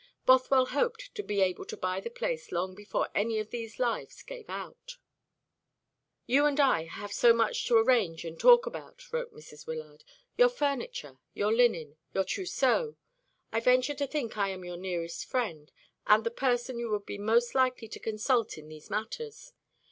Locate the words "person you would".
16.31-17.05